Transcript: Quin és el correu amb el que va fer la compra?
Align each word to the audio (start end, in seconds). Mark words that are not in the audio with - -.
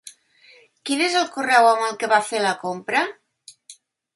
Quin 0.89 1.03
és 1.07 1.17
el 1.19 1.27
correu 1.35 1.67
amb 1.73 1.85
el 1.89 1.93
que 2.01 2.09
va 2.15 2.21
fer 2.31 2.41
la 2.47 2.57
compra? 2.65 3.05